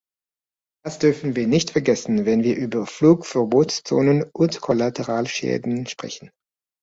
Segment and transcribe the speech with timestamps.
[0.83, 6.31] Das dürfen wir nicht vergessen, wenn wir über Flugverbotszonen und Kollateralschäden sprechen.